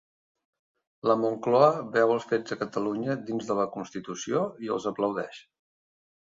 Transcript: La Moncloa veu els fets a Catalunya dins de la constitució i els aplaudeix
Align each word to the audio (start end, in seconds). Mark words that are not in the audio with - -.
La 1.09 1.15
Moncloa 1.23 1.67
veu 1.97 2.13
els 2.13 2.25
fets 2.31 2.55
a 2.55 2.57
Catalunya 2.61 3.17
dins 3.29 3.51
de 3.51 3.59
la 3.61 3.67
constitució 3.77 4.43
i 4.69 4.73
els 4.79 4.89
aplaudeix 4.95 5.45